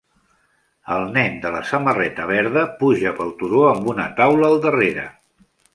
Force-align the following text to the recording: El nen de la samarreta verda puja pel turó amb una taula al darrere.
El 0.95 1.03
nen 1.17 1.37
de 1.43 1.51
la 1.57 1.61
samarreta 1.73 2.27
verda 2.33 2.65
puja 2.81 3.15
pel 3.21 3.33
turó 3.43 3.65
amb 3.75 3.95
una 3.95 4.11
taula 4.23 4.53
al 4.55 4.63
darrere. 4.67 5.11